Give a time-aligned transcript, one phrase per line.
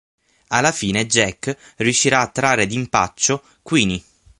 [0.47, 4.01] Alla fine Jack riuscirà a trarre d’impaccio Queenie.